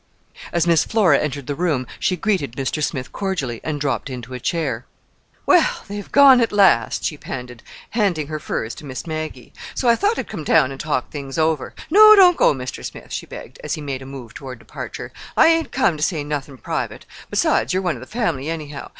As 0.51 0.65
Miss 0.65 0.83
Flora 0.83 1.19
entered 1.19 1.45
the 1.45 1.53
room 1.53 1.85
she 1.99 2.15
greeted 2.17 2.53
Mr. 2.55 2.81
Smith 2.81 3.11
cordially, 3.11 3.61
and 3.63 3.79
dropped 3.79 4.09
into 4.09 4.33
a 4.33 4.39
chair. 4.39 4.87
"Well, 5.45 5.83
they've 5.87 6.11
gone 6.11 6.41
at 6.41 6.51
last," 6.51 7.03
she 7.05 7.17
panted, 7.19 7.61
handing 7.91 8.25
her 8.25 8.39
furs 8.39 8.73
to 8.77 8.85
Miss 8.85 9.05
Maggie; 9.05 9.53
"so 9.75 9.87
I 9.87 9.95
thought 9.95 10.17
I'd 10.17 10.27
come 10.27 10.43
down 10.43 10.71
and 10.71 10.79
talk 10.79 11.11
things 11.11 11.37
over. 11.37 11.75
No, 11.91 12.15
don't 12.15 12.35
go, 12.35 12.51
Mr. 12.51 12.83
Smith," 12.83 13.13
she 13.13 13.27
begged, 13.27 13.59
as 13.63 13.75
he 13.75 13.81
made 13.81 14.01
a 14.01 14.07
move 14.07 14.33
toward 14.33 14.57
departure. 14.57 15.11
"I 15.37 15.49
hain't 15.49 15.71
come; 15.71 15.97
to 15.97 16.01
say 16.01 16.23
nothin' 16.23 16.57
private; 16.57 17.05
besides, 17.29 17.71
you're 17.71 17.83
one 17.83 17.93
of 17.95 18.01
the 18.01 18.07
family, 18.07 18.49
anyhow. 18.49 18.89